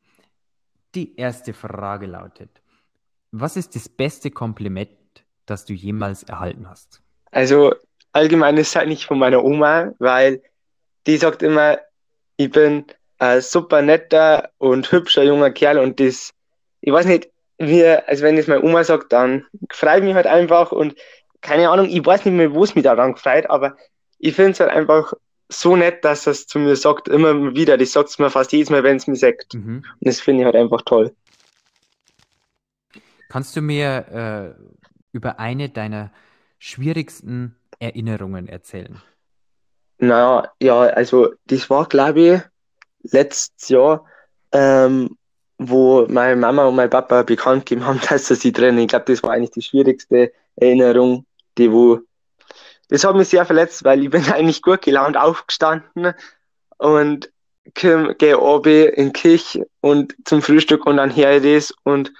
Die 0.95 1.17
erste 1.17 1.55
Frage 1.55 2.07
lautet: 2.07 2.51
Was 3.31 3.57
ist 3.57 3.75
das 3.75 3.89
beste 3.89 4.31
Kompliment, 4.31 4.91
das 5.47 5.65
du 5.65 5.73
jemals 5.73 6.23
erhalten 6.23 6.69
hast? 6.69 7.03
Also 7.31 7.75
allgemein 8.13 8.57
ist 8.59 8.69
es 8.69 8.77
eigentlich 8.77 9.07
von 9.07 9.19
meiner 9.19 9.43
Oma, 9.43 9.93
weil 9.99 10.43
die 11.07 11.17
sagt 11.17 11.43
immer, 11.43 11.79
ich 12.37 12.51
bin 12.51 12.85
ein 13.19 13.41
super 13.41 13.83
netter 13.83 14.51
und 14.59 14.91
hübscher 14.93 15.23
junger 15.23 15.51
Kerl 15.51 15.79
und 15.79 15.99
das, 16.01 16.33
ich 16.81 16.93
weiß 16.93 17.07
nicht, 17.07 17.31
wie, 17.59 17.85
also 17.85 18.25
wenn 18.25 18.37
das 18.37 18.49
meine 18.49 18.63
Oma 18.63 18.85
sagt, 18.85 19.13
dann 19.13 19.47
freue 19.71 19.99
ich 19.99 20.05
mich 20.05 20.15
halt 20.15 20.27
einfach 20.27 20.73
und 20.73 20.95
keine 21.41 21.71
Ahnung, 21.71 21.89
ich 21.89 22.05
weiß 22.05 22.25
nicht 22.25 22.35
mehr, 22.35 22.53
wo 22.53 22.65
es 22.65 22.75
mich 22.75 22.85
daran 22.85 23.15
gefreut, 23.15 23.49
aber 23.49 23.77
ich 24.19 24.35
finde 24.35 24.53
es 24.53 24.61
halt 24.61 24.71
einfach 24.71 25.13
so 25.53 25.77
nett, 25.77 26.05
dass 26.05 26.27
es 26.27 26.47
zu 26.47 26.59
mir 26.59 26.77
sagt, 26.77 27.09
immer 27.09 27.55
wieder, 27.55 27.77
das 27.77 27.93
sagt 27.93 28.11
es 28.11 28.19
mir 28.19 28.31
fast 28.31 28.53
jedes 28.53 28.71
Mal, 28.71 28.83
wenn 28.83 28.97
es 28.97 29.07
mir 29.07 29.17
sagt. 29.17 29.55
Mhm. 29.55 29.77
Und 29.77 29.85
das 30.01 30.21
finde 30.21 30.41
ich 30.41 30.45
halt 30.47 30.57
einfach 30.57 30.83
toll. 30.83 31.15
Kannst 33.29 33.57
du 33.57 33.63
mir 33.63 34.55
äh, 34.59 34.63
über 35.13 35.39
eine 35.39 35.69
deiner 35.69 36.11
schwierigsten 36.59 37.57
Erinnerungen 37.79 38.49
erzählen? 38.49 39.01
Naja, 39.99 40.51
ja, 40.61 40.81
also 40.81 41.33
das 41.47 41.71
war, 41.71 41.87
glaube 41.87 42.21
ich, 42.21 42.41
letztes 43.13 43.69
Jahr, 43.69 44.05
ähm, 44.53 45.17
wo 45.59 46.07
meine 46.09 46.37
Mama 46.37 46.67
und 46.67 46.77
mein 46.77 46.91
Papa 46.91 47.23
bekannt 47.23 47.67
gegeben 47.67 47.87
haben, 47.87 48.01
dass 48.09 48.27
sie 48.27 48.53
trennen. 48.53 48.79
Ich 48.79 48.89
glaube, 48.89 49.07
das 49.07 49.23
war 49.23 49.31
eigentlich 49.31 49.53
die 49.53 49.63
schwierigste 49.63 50.33
Erinnerung, 50.57 51.25
die 51.59 51.71
wo. 51.71 52.01
Das 52.93 53.05
hat 53.05 53.17
mich 53.17 53.29
sehr 53.29 53.47
verletzt, 53.47 53.85
weil 53.85 54.05
ich 54.05 54.11
bin 54.11 54.23
eigentlich 54.33 54.61
gut 54.61 54.83
gelaunt 54.83 55.17
aufgestanden 55.17 56.13
und 56.77 57.33
gehe 57.75 58.39
oben 58.39 58.89
in 58.89 59.15
Küche 59.15 59.67
und 59.81 60.15
zum 60.27 60.43
Frühstück 60.43 60.85
und 60.85 60.99
dann 60.99 61.09
her 61.09 61.41
das 61.41 61.73
und 61.85 62.13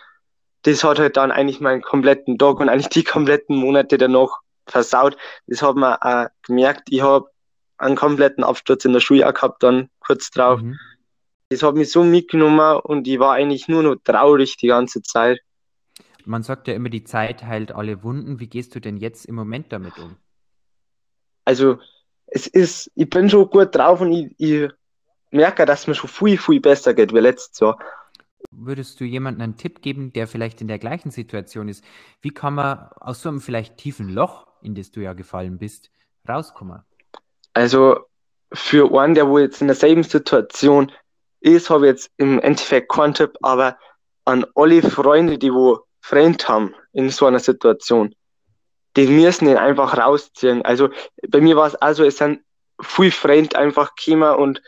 das 0.63 0.83
hat 0.83 0.99
halt 0.99 1.19
dann 1.19 1.31
eigentlich 1.31 1.61
meinen 1.61 1.83
kompletten 1.83 2.39
Tag 2.39 2.59
und 2.59 2.71
eigentlich 2.71 2.89
die 2.89 3.05
kompletten 3.05 3.55
Monate 3.55 3.99
danach 3.99 4.39
versaut. 4.67 5.19
Das 5.47 5.61
hat 5.61 5.77
man 5.77 5.97
auch 5.97 6.29
gemerkt. 6.47 6.89
Ich 6.89 7.03
habe 7.03 7.29
einen 7.77 7.97
kompletten 7.97 8.43
Absturz 8.43 8.87
in 8.87 8.95
der 8.95 9.01
Schule 9.01 9.29
auch 9.29 9.35
gehabt, 9.35 9.63
dann 9.63 9.91
kurz 10.01 10.31
drauf. 10.31 10.63
Mhm. 10.63 10.79
Das 11.51 11.63
hat 11.63 11.75
mich 11.75 11.91
so 11.91 12.03
mitgenommen 12.03 12.81
und 12.81 13.07
ich 13.07 13.19
war 13.19 13.35
eigentlich 13.35 13.69
nur 13.69 13.83
noch 13.83 13.97
traurig 14.05 14.57
die 14.57 14.69
ganze 14.69 15.03
Zeit. 15.03 15.41
Man 16.25 16.43
sagt 16.43 16.67
ja 16.67 16.73
immer, 16.73 16.89
die 16.89 17.05
Zeit 17.05 17.43
heilt 17.43 17.73
alle 17.73 18.03
Wunden. 18.03 18.41
Wie 18.41 18.47
gehst 18.47 18.75
du 18.75 18.81
denn 18.81 18.97
jetzt 18.97 19.27
im 19.27 19.35
Moment 19.35 19.71
damit 19.71 19.99
um? 19.99 20.17
Also, 21.45 21.79
es 22.27 22.47
ist, 22.47 22.91
ich 22.95 23.11
bin 23.11 23.29
schon 23.29 23.49
gut 23.51 23.75
drauf 23.75 24.01
und 24.01 24.13
ich, 24.13 24.35
ich 24.39 24.71
merke, 25.31 25.67
dass 25.67 25.87
mir 25.87 25.95
schon 25.95 26.11
viel, 26.11 26.39
viel 26.39 26.61
besser 26.61 26.95
geht 26.95 27.13
wie 27.13 27.19
letztes 27.19 27.61
Jahr. 27.61 27.79
Würdest 28.51 29.01
du 29.01 29.05
jemandem 29.05 29.43
einen 29.43 29.57
Tipp 29.57 29.83
geben, 29.83 30.13
der 30.13 30.27
vielleicht 30.27 30.61
in 30.61 30.69
der 30.69 30.79
gleichen 30.79 31.11
Situation 31.11 31.69
ist? 31.69 31.85
Wie 32.21 32.31
kann 32.31 32.55
man 32.55 32.91
aus 33.01 33.23
so 33.23 33.29
einem 33.29 33.41
vielleicht 33.41 33.77
tiefen 33.77 34.09
Loch, 34.09 34.47
in 34.63 34.75
das 34.75 34.91
du 34.91 35.01
ja 35.01 35.13
gefallen 35.13 35.59
bist, 35.59 35.91
rauskommen? 36.29 36.83
Also, 37.55 38.01
für 38.53 38.99
einen, 39.01 39.15
der 39.15 39.29
wo 39.29 39.39
jetzt 39.39 39.61
in 39.61 39.69
derselben 39.69 40.03
Situation 40.03 40.93
ist, 41.41 41.71
habe 41.71 41.87
ich 41.87 41.93
jetzt 41.93 42.11
im 42.19 42.39
Endeffekt 42.41 42.91
keinen 42.91 43.15
Tipp, 43.15 43.37
aber 43.43 43.79
an 44.25 44.47
alle 44.55 44.83
Freunde, 44.83 45.39
die 45.39 45.53
wo 45.53 45.81
Freund 46.01 46.49
haben 46.49 46.75
in 46.93 47.11
so 47.11 47.27
einer 47.27 47.39
Situation, 47.39 48.15
die 48.97 49.07
müssen 49.07 49.49
ihn 49.49 49.57
einfach 49.57 49.97
rausziehen. 49.97 50.63
Also 50.63 50.91
bei 51.29 51.41
mir 51.41 51.57
war 51.57 51.67
es 51.67 51.75
also, 51.77 52.05
es 52.05 52.19
sind 52.19 52.41
viel 52.81 53.11
Freunde 53.11 53.57
einfach 53.57 53.95
gekommen 53.95 54.35
und 54.37 54.63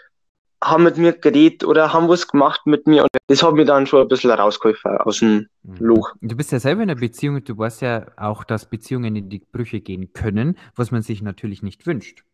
haben 0.62 0.84
mit 0.84 0.96
mir 0.96 1.12
geredet 1.12 1.64
oder 1.64 1.92
haben 1.92 2.08
was 2.08 2.26
gemacht 2.26 2.62
mit 2.64 2.86
mir 2.86 3.02
und 3.02 3.10
das 3.26 3.42
hat 3.42 3.54
mir 3.54 3.66
dann 3.66 3.86
schon 3.86 4.02
ein 4.02 4.08
bisschen 4.08 4.30
rausgeholfen 4.30 4.96
aus 4.98 5.18
dem 5.18 5.48
Loch. 5.78 6.12
Du 6.22 6.36
bist 6.36 6.52
ja 6.52 6.60
selber 6.60 6.82
in 6.82 6.90
einer 6.90 6.98
Beziehung 6.98 7.36
und 7.36 7.48
du 7.48 7.58
weißt 7.58 7.82
ja 7.82 8.06
auch, 8.16 8.44
dass 8.44 8.68
Beziehungen 8.68 9.14
in 9.14 9.28
die 9.28 9.40
Brüche 9.40 9.80
gehen 9.80 10.12
können, 10.12 10.58
was 10.74 10.90
man 10.90 11.02
sich 11.02 11.20
natürlich 11.20 11.62
nicht 11.62 11.86
wünscht. 11.86 12.24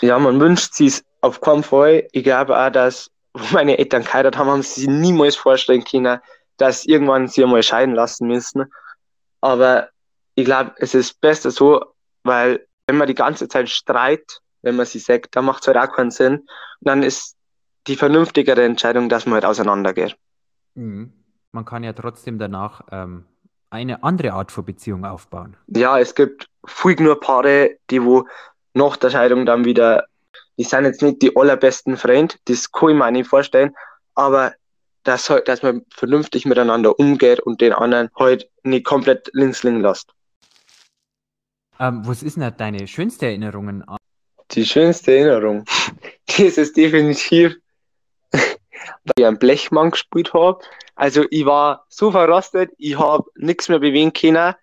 Ja, 0.00 0.18
man 0.18 0.40
wünscht 0.40 0.74
sich 0.74 1.02
auf 1.20 1.40
keinen 1.40 1.62
Fall. 1.62 2.08
Ich 2.12 2.24
glaube 2.24 2.58
auch, 2.58 2.70
dass 2.70 3.10
meine 3.52 3.78
Eltern 3.78 4.04
geheiratet 4.04 4.36
haben, 4.36 4.50
haben 4.50 4.62
sie 4.62 4.80
sich 4.80 4.88
niemals 4.88 5.36
vorstellen 5.36 5.84
können, 5.84 6.20
dass 6.58 6.84
irgendwann 6.84 7.28
sie 7.28 7.44
einmal 7.44 7.62
scheiden 7.62 7.94
lassen 7.94 8.26
müssen. 8.26 8.64
Aber 9.40 9.88
ich 10.34 10.44
glaube, 10.44 10.72
es 10.78 10.94
ist 10.94 11.20
besser 11.20 11.50
so, 11.50 11.84
weil 12.22 12.66
wenn 12.86 12.96
man 12.96 13.08
die 13.08 13.14
ganze 13.14 13.48
Zeit 13.48 13.68
streitet, 13.68 14.40
wenn 14.62 14.76
man 14.76 14.86
sie 14.86 14.98
sagt, 14.98 15.36
dann 15.36 15.44
macht 15.44 15.62
es 15.62 15.66
halt 15.68 15.76
auch 15.76 15.94
keinen 15.94 16.10
Sinn. 16.10 16.34
Und 16.34 16.48
dann 16.80 17.02
ist 17.02 17.36
die 17.86 17.96
vernünftigere 17.96 18.62
Entscheidung, 18.62 19.08
dass 19.08 19.26
man 19.26 19.34
halt 19.34 19.44
auseinandergeht. 19.44 20.16
Mhm. 20.74 21.12
Man 21.50 21.64
kann 21.64 21.84
ja 21.84 21.92
trotzdem 21.92 22.38
danach 22.38 22.82
ähm, 22.90 23.26
eine 23.70 24.02
andere 24.02 24.32
Art 24.32 24.52
von 24.52 24.64
Beziehung 24.64 25.04
aufbauen. 25.04 25.56
Ja, 25.66 25.98
es 25.98 26.14
gibt 26.14 26.46
viel 26.66 26.96
nur 26.96 27.20
Paare, 27.20 27.76
die 27.90 28.02
wo 28.02 28.26
nach 28.74 28.96
der 28.96 29.10
Scheidung 29.10 29.44
dann 29.44 29.64
wieder, 29.64 30.06
die 30.56 30.64
sind 30.64 30.84
jetzt 30.84 31.02
nicht 31.02 31.20
die 31.20 31.36
allerbesten 31.36 31.96
Freunde, 31.96 32.36
das 32.46 32.70
kann 32.70 32.90
ich 32.90 32.96
mir 32.96 33.10
nicht 33.10 33.28
vorstellen, 33.28 33.74
aber 34.14 34.54
dass, 35.04 35.28
halt, 35.28 35.48
dass 35.48 35.62
man 35.62 35.84
vernünftig 35.90 36.46
miteinander 36.46 36.98
umgeht 36.98 37.40
und 37.40 37.60
den 37.60 37.72
anderen 37.72 38.10
halt 38.18 38.48
nicht 38.62 38.86
komplett 38.86 39.28
links 39.32 39.62
liegen 39.62 39.80
lässt. 39.80 40.14
Ähm, 41.82 42.06
was 42.06 42.22
ist 42.22 42.36
denn 42.36 42.54
deine 42.56 42.86
schönste 42.86 43.26
Erinnerung 43.26 43.82
an? 43.82 43.96
Die 44.52 44.64
schönste 44.64 45.16
Erinnerung, 45.16 45.64
das 46.26 46.56
ist 46.56 46.76
definitiv 46.76 47.56
weil 48.32 49.14
ich 49.16 49.26
einen 49.26 49.38
Blechmann 49.38 49.90
gespielt 49.90 50.32
habe. 50.32 50.62
Also 50.94 51.24
ich 51.30 51.44
war 51.44 51.84
so 51.88 52.12
verrostet, 52.12 52.70
ich 52.78 52.98
habe 52.98 53.24
nichts 53.34 53.68
mehr 53.68 53.80
bewegen 53.80 54.12
können 54.12 54.54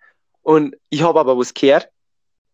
und 0.42 0.76
ich 0.88 1.02
habe 1.02 1.20
aber 1.20 1.36
was 1.36 1.52
gehört. 1.52 1.90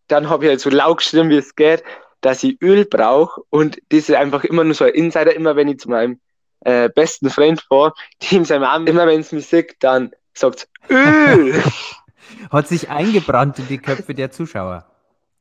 Dann 0.09 0.29
habe 0.29 0.45
ich 0.45 0.51
halt 0.51 0.61
so 0.61 0.71
laut 0.71 0.99
geschrieben, 0.99 1.31
wie 1.31 1.37
es 1.37 1.55
geht, 1.55 1.85
dass 2.21 2.43
ich 2.43 2.61
Öl 2.61 2.87
brauche 2.87 3.43
und 3.51 3.81
das 3.91 4.09
ist 4.09 4.15
einfach 4.15 4.43
immer 4.43 4.65
nur 4.65 4.75
so 4.75 4.85
ein 4.85 4.95
Insider, 4.95 5.35
immer 5.35 5.55
wenn 5.55 5.69
ich 5.69 5.79
zu 5.79 5.91
meinem 5.91 6.21
äh, 6.61 6.89
besten 6.89 7.31
Freund 7.31 7.61
fahre, 7.61 7.93
dem 8.33 8.45
sein 8.45 8.65
Arm, 8.65 8.87
immer 8.87 9.07
wenn 9.07 9.21
es 9.21 9.31
mich 9.31 9.47
sieht, 9.47 9.77
dann 9.81 10.13
sagt 10.35 10.69
Öl. 10.91 11.63
Hat 12.51 12.69
sich 12.69 12.91
eingebrannt 12.91 13.59
in 13.59 13.69
die 13.69 13.79
Köpfe 13.79 14.15
der 14.15 14.31
Zuschauer. 14.31 14.87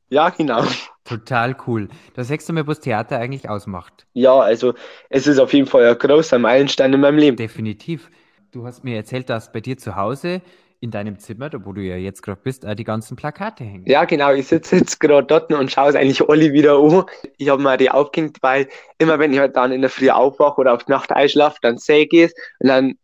Ja, 0.08 0.28
genau. 0.30 0.62
Total 1.04 1.56
cool. 1.66 1.88
Da 2.14 2.22
sagst 2.22 2.48
du 2.48 2.52
mir, 2.52 2.66
was 2.66 2.80
Theater 2.80 3.18
eigentlich 3.18 3.48
ausmacht. 3.48 4.06
Ja, 4.12 4.38
also 4.38 4.74
es 5.08 5.26
ist 5.26 5.38
auf 5.38 5.52
jeden 5.52 5.66
Fall 5.66 5.84
ein 5.86 5.98
großer 5.98 6.38
Meilenstein 6.38 6.92
in 6.92 7.00
meinem 7.00 7.18
Leben. 7.18 7.36
Definitiv. 7.36 8.10
Du 8.52 8.66
hast 8.66 8.84
mir 8.84 8.96
erzählt, 8.96 9.28
dass 9.28 9.52
bei 9.52 9.60
dir 9.60 9.76
zu 9.76 9.96
Hause 9.96 10.42
in 10.80 10.90
deinem 10.90 11.18
Zimmer, 11.18 11.50
da 11.50 11.64
wo 11.64 11.72
du 11.72 11.80
ja 11.80 11.96
jetzt 11.96 12.22
gerade 12.22 12.40
bist, 12.42 12.66
auch 12.66 12.74
die 12.74 12.84
ganzen 12.84 13.16
Plakate 13.16 13.64
hängen. 13.64 13.86
Ja, 13.86 14.04
genau. 14.04 14.32
Ich 14.32 14.46
sitze 14.46 14.76
jetzt 14.76 15.00
gerade 15.00 15.26
dort 15.26 15.52
und 15.52 15.70
schaue 15.70 15.90
es 15.90 15.96
eigentlich 15.96 16.28
alle 16.28 16.52
wieder 16.52 16.78
an. 16.78 17.04
Ich 17.38 17.48
habe 17.48 17.62
mir 17.62 17.76
die 17.76 17.90
aufgehängt, 17.90 18.38
weil 18.42 18.68
immer 18.98 19.18
wenn 19.18 19.32
ich 19.32 19.38
halt 19.38 19.56
dann 19.56 19.72
in 19.72 19.80
der 19.80 19.90
Früh 19.90 20.10
aufwache 20.10 20.60
oder 20.60 20.74
auf 20.74 20.84
die 20.84 20.92
Nacht 20.92 21.10
einschlafe, 21.12 21.58
dann 21.62 21.78
sehe 21.78 22.06
ich 22.08 22.12
es 22.12 22.34
und 22.60 22.68
dann 22.68 22.94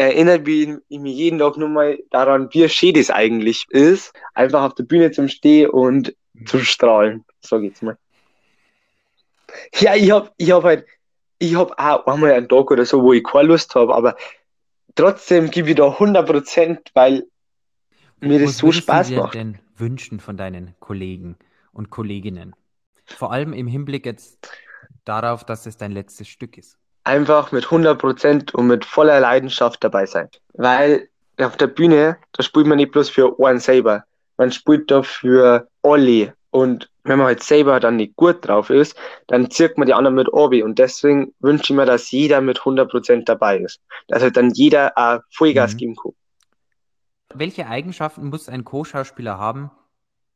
erinnert 0.00 0.46
mich 0.46 0.78
jeden 0.88 1.38
Tag 1.38 1.56
nur 1.56 1.68
mal 1.68 1.98
daran, 2.10 2.48
wie 2.52 2.68
schön 2.68 2.94
das 2.94 3.10
eigentlich 3.10 3.66
ist, 3.70 4.12
einfach 4.34 4.62
auf 4.62 4.74
der 4.74 4.84
Bühne 4.84 5.10
zum 5.10 5.28
Stehen 5.28 5.70
und 5.70 6.14
zu 6.46 6.60
strahlen, 6.60 7.24
sag 7.40 7.62
ich 7.62 7.70
jetzt 7.70 7.82
mal. 7.82 7.98
Ja, 9.74 9.94
ich 9.94 10.10
hab, 10.10 10.32
ich 10.36 10.50
hab 10.52 10.64
halt, 10.64 10.86
ich 11.38 11.54
hab 11.54 11.78
auch 11.78 12.06
einmal 12.06 12.32
einen 12.32 12.48
Tag 12.48 12.70
oder 12.70 12.84
so, 12.86 13.02
wo 13.02 13.12
ich 13.12 13.24
keine 13.24 13.48
Lust 13.48 13.74
habe, 13.74 13.94
aber 13.94 14.16
trotzdem 14.94 15.50
gebe 15.50 15.70
ich 15.70 15.76
da 15.76 15.88
100%, 15.88 16.78
weil 16.94 17.26
mir 18.20 18.38
das 18.38 18.48
Was 18.48 18.58
so 18.58 18.72
Spaß 18.72 19.10
macht. 19.10 19.34
denn 19.34 19.58
wünschen 19.76 20.20
von 20.20 20.36
deinen 20.36 20.74
Kollegen 20.80 21.36
und 21.72 21.90
Kolleginnen? 21.90 22.54
Vor 23.04 23.32
allem 23.32 23.52
im 23.52 23.66
Hinblick 23.66 24.06
jetzt 24.06 24.50
darauf, 25.04 25.44
dass 25.44 25.66
es 25.66 25.76
dein 25.76 25.92
letztes 25.92 26.28
Stück 26.28 26.56
ist. 26.56 26.78
Einfach 27.10 27.50
mit 27.50 27.64
100% 27.66 28.54
und 28.54 28.66
mit 28.68 28.84
voller 28.84 29.18
Leidenschaft 29.18 29.82
dabei 29.82 30.06
sein. 30.06 30.28
Weil 30.54 31.08
auf 31.38 31.56
der 31.56 31.66
Bühne, 31.66 32.18
da 32.32 32.42
spielt 32.44 32.66
man 32.68 32.76
nicht 32.76 32.92
bloß 32.92 33.10
für 33.10 33.34
einen 33.44 33.58
selber. 33.58 34.04
Man 34.36 34.52
spielt 34.52 34.90
da 34.90 35.02
für 35.02 35.68
alle. 35.82 36.34
Und 36.50 36.88
wenn 37.04 37.18
man 37.18 37.26
halt 37.28 37.42
selber 37.42 37.80
dann 37.80 37.96
nicht 37.96 38.14
gut 38.16 38.46
drauf 38.46 38.70
ist, 38.70 38.96
dann 39.26 39.50
zirkt 39.50 39.76
man 39.78 39.86
die 39.86 39.94
anderen 39.94 40.14
mit 40.14 40.32
obi. 40.32 40.62
Und 40.62 40.78
deswegen 40.78 41.34
wünsche 41.40 41.72
ich 41.72 41.76
mir, 41.76 41.86
dass 41.86 42.10
jeder 42.12 42.40
mit 42.40 42.60
100% 42.60 43.24
dabei 43.24 43.58
ist. 43.58 43.80
Dass 44.08 44.22
halt 44.22 44.36
dann 44.36 44.50
jeder 44.50 44.92
auch 44.96 45.20
Vollgas 45.32 45.74
Mhm. 45.74 45.78
geben 45.78 45.96
kann. 45.96 46.12
Welche 47.34 47.66
Eigenschaften 47.66 48.28
muss 48.28 48.48
ein 48.48 48.64
Co-Schauspieler 48.64 49.38
haben, 49.38 49.70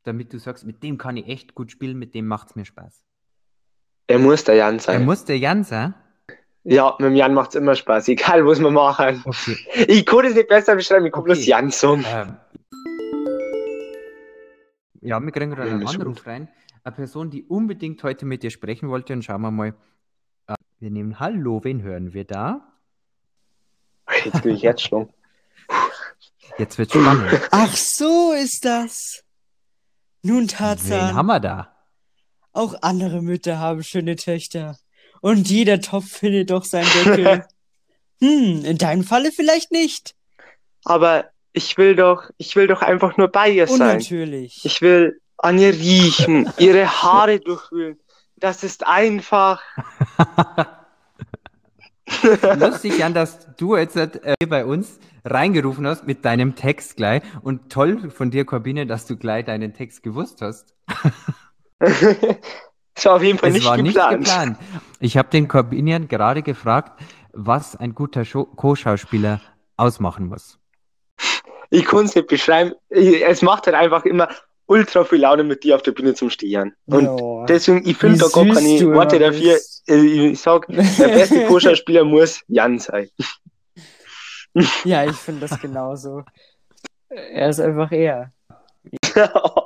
damit 0.04 0.32
du 0.32 0.38
sagst, 0.38 0.64
mit 0.64 0.82
dem 0.82 0.98
kann 0.98 1.16
ich 1.16 1.28
echt 1.28 1.54
gut 1.54 1.70
spielen, 1.70 1.98
mit 1.98 2.14
dem 2.14 2.26
macht 2.26 2.48
es 2.50 2.56
mir 2.56 2.64
Spaß? 2.64 3.04
Er 4.06 4.18
muss 4.18 4.44
der 4.44 4.56
Jan 4.56 4.76
Er 4.76 4.80
sein. 4.80 5.04
muss 5.04 5.24
der 5.24 5.38
Jan 5.38 5.64
sein? 5.64 5.94
Ja, 6.64 6.96
mit 6.98 7.06
dem 7.10 7.14
Jan 7.14 7.34
macht's 7.34 7.54
immer 7.54 7.74
Spaß, 7.74 8.08
egal 8.08 8.46
was 8.46 8.58
wir 8.58 8.70
machen. 8.70 9.22
Okay. 9.24 9.56
Ich 9.88 10.06
kann 10.06 10.22
das 10.24 10.34
nicht 10.34 10.48
besser 10.48 10.74
beschreiben, 10.74 11.04
ich 11.06 11.12
kann 11.12 11.20
Okay. 11.22 11.32
bloß 11.34 11.46
Jan 11.46 11.70
sagen. 11.70 12.04
Ähm, 12.08 12.36
ja, 15.02 15.20
wir 15.20 15.30
kriegen 15.32 15.50
gerade 15.50 15.68
Ja, 15.68 15.74
einen 15.74 15.82
ist 15.82 15.92
gut. 15.92 16.00
Anruf 16.06 16.26
rein. 16.26 16.48
Eine 16.82 16.94
Person, 16.96 17.30
die 17.30 17.42
unbedingt 17.44 18.02
heute 18.02 18.24
mit 18.26 18.42
dir 18.42 18.50
sprechen 18.50 18.88
wollte. 18.88 19.12
Und 19.12 19.22
schauen 19.24 19.42
wir 19.42 19.50
mal. 19.50 19.74
Äh, 20.46 20.54
Wir 20.80 20.90
nehmen 20.90 21.20
Hallo, 21.20 21.62
wen 21.64 21.82
hören 21.82 22.12
wir 22.14 22.24
da? 22.24 22.72
Jetzt 24.24 24.42
krieg 24.42 24.54
ich 24.54 24.62
Herzschlag. 24.62 25.08
Jetzt 26.58 26.78
wird 26.78 26.90
spannend. 26.92 27.40
Ach 27.50 27.74
so 27.76 28.32
ist 28.32 28.64
das. 28.64 29.22
Nun, 30.22 30.40
Wen 30.42 30.48
Tarzan, 30.48 31.14
haben 31.14 31.26
wir 31.26 31.40
da? 31.40 31.70
auch 32.52 32.74
andere 32.82 33.20
Mütter 33.20 33.58
haben 33.58 33.82
schöne 33.82 34.16
Töchter. 34.16 34.78
Und 35.24 35.48
jeder 35.48 35.80
Topf 35.80 36.18
findet 36.18 36.50
doch 36.50 36.64
seinen 36.64 36.86
Deckel. 37.02 37.46
hm, 38.20 38.62
in 38.62 38.76
deinem 38.76 39.04
Falle 39.04 39.32
vielleicht 39.32 39.72
nicht. 39.72 40.14
Aber 40.84 41.30
ich 41.54 41.78
will 41.78 41.96
doch, 41.96 42.28
ich 42.36 42.54
will 42.56 42.66
doch 42.66 42.82
einfach 42.82 43.16
nur 43.16 43.28
bei 43.28 43.48
ihr 43.48 43.66
sein. 43.66 43.96
natürlich. 43.96 44.66
Ich 44.66 44.82
will 44.82 45.18
an 45.38 45.58
ihr 45.58 45.72
riechen, 45.72 46.52
ihre 46.58 46.86
Haare 47.02 47.40
durchwühlen. 47.40 47.98
Das 48.36 48.62
ist 48.62 48.86
einfach. 48.86 49.62
Lustig, 52.58 52.98
Jan, 52.98 53.14
dass 53.14 53.56
du 53.56 53.76
jetzt 53.76 53.96
äh, 53.96 54.34
hier 54.38 54.48
bei 54.50 54.66
uns 54.66 54.98
reingerufen 55.24 55.86
hast 55.86 56.06
mit 56.06 56.26
deinem 56.26 56.54
Text 56.54 56.98
gleich. 56.98 57.22
Und 57.40 57.72
toll 57.72 58.10
von 58.10 58.30
dir, 58.30 58.44
Corbine, 58.44 58.86
dass 58.86 59.06
du 59.06 59.16
gleich 59.16 59.46
deinen 59.46 59.72
Text 59.72 60.02
gewusst 60.02 60.42
hast. 60.42 60.74
Das 62.96 63.04
war 63.06 63.16
auf 63.16 63.22
jeden 63.22 63.38
Fall 63.38 63.48
Es 63.50 63.54
nicht 63.56 63.66
war 63.66 63.76
geplant. 63.76 64.20
nicht 64.20 64.28
geplant. 64.30 64.58
Ich 65.00 65.16
habe 65.16 65.28
den 65.30 65.48
Corbinian 65.48 66.06
gerade 66.08 66.42
gefragt, 66.42 67.00
was 67.32 67.74
ein 67.76 67.94
guter 67.94 68.24
Co-Schauspieler 68.24 69.40
ausmachen 69.76 70.26
muss. 70.28 70.58
Ich 71.70 71.86
kann 71.86 72.04
es 72.04 72.14
nicht 72.14 72.28
beschreiben. 72.28 72.72
Es 72.88 73.42
macht 73.42 73.66
halt 73.66 73.74
einfach 73.74 74.04
immer 74.04 74.28
ultra 74.66 75.02
viel 75.02 75.18
Laune, 75.20 75.42
mit 75.42 75.64
dir 75.64 75.74
auf 75.74 75.82
der 75.82 75.90
Bühne 75.90 76.14
zum 76.14 76.30
Stehen. 76.30 76.72
Und 76.86 77.04
Ja. 77.18 77.46
deswegen, 77.46 77.84
ich 77.88 77.96
finde 77.96 78.18
da 78.18 78.28
gar 78.28 78.44
keine 78.44 78.94
Worte 78.94 79.18
dafür. 79.18 79.54
bist. 79.54 79.82
Äh, 79.88 79.96
Ich 80.30 80.40
sag, 80.40 80.68
der 80.68 81.08
beste 81.08 81.44
Co-Schauspieler 81.48 82.04
muss 82.04 82.42
Jan 82.46 82.78
sein. 82.78 83.08
Ja, 84.84 85.04
ich 85.04 85.16
finde 85.16 85.48
das 85.48 85.60
genauso. 85.60 86.22
Er 87.08 87.48
ist 87.48 87.58
einfach 87.60 87.90
er. 87.90 88.30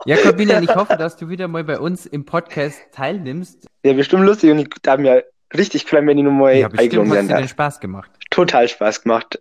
Ja, 0.04 0.16
Corbinian, 0.16 0.62
ich 0.62 0.74
hoffe, 0.74 0.96
dass 0.96 1.16
du 1.16 1.28
wieder 1.28 1.48
mal 1.48 1.64
bei 1.64 1.78
uns 1.78 2.06
im 2.06 2.24
Podcast 2.24 2.78
teilnimmst. 2.92 3.66
Ja, 3.84 3.92
bestimmt 3.92 4.24
lustig 4.24 4.50
und 4.50 4.58
ich 4.58 4.68
darf 4.82 4.98
mir 4.98 5.24
richtig 5.56 5.84
freuen, 5.84 6.06
wenn 6.06 6.18
ich 6.18 6.24
nochmal 6.24 6.56
Ja, 6.56 6.68
bestimmt 6.68 6.92
eingeladen 6.94 7.10
hat 7.10 7.28
werden 7.28 7.42
dir. 7.42 7.48
Spaß 7.48 7.80
gemacht. 7.80 8.10
Total 8.30 8.68
Spaß 8.68 9.02
gemacht. 9.02 9.40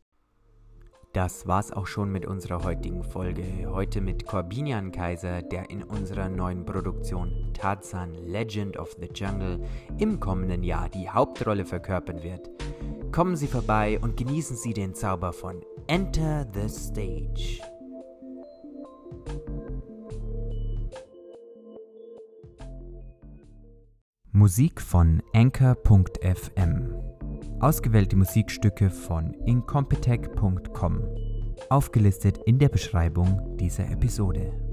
Das 1.13 1.47
war's 1.47 1.71
auch 1.71 1.87
schon 1.87 2.11
mit 2.11 2.27
unserer 2.27 2.63
heutigen 2.63 3.03
Folge. 3.03 3.43
Heute 3.71 4.01
mit 4.01 4.27
Corbinian 4.27 4.91
Kaiser, 4.91 5.41
der 5.41 5.69
in 5.69 5.81
unserer 5.81 6.29
neuen 6.29 6.63
Produktion 6.65 7.51
Tarzan 7.59 8.13
Legend 8.13 8.77
of 8.77 8.95
the 8.99 9.09
Jungle 9.13 9.59
im 9.97 10.19
kommenden 10.19 10.63
Jahr 10.63 10.89
die 10.89 11.09
Hauptrolle 11.09 11.65
verkörpern 11.65 12.21
wird. 12.21 12.49
Kommen 13.11 13.35
Sie 13.35 13.47
vorbei 13.47 13.99
und 14.01 14.15
genießen 14.17 14.57
Sie 14.57 14.73
den 14.73 14.93
Zauber 14.93 15.33
von 15.33 15.63
Enter 15.87 16.45
the 16.53 16.69
Stage. 16.69 17.61
Musik 24.33 24.81
von 24.81 25.23
Anchor.fm. 25.33 26.93
Ausgewählte 27.59 28.15
Musikstücke 28.17 28.89
von 28.89 29.33
incompetech.com. 29.45 31.01
Aufgelistet 31.69 32.37
in 32.45 32.59
der 32.59 32.69
Beschreibung 32.69 33.57
dieser 33.57 33.89
Episode. 33.89 34.66